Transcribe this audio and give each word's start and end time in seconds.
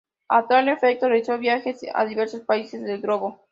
A 0.29 0.47
tal 0.47 0.67
efecto 0.67 1.07
realizó 1.07 1.37
viajes 1.37 1.81
a 1.93 2.05
diversos 2.05 2.41
países 2.41 2.81
del 2.81 3.01
globo. 3.01 3.45